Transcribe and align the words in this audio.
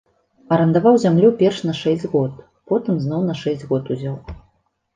Арандаваў 0.55 0.95
зямлю 1.03 1.29
перш 1.41 1.59
на 1.67 1.75
шэсць 1.81 2.07
год, 2.15 2.41
потым 2.73 2.99
зноў 3.07 3.21
на 3.31 3.39
шэсць 3.45 3.67
год 3.69 3.83
узяў. 3.97 4.21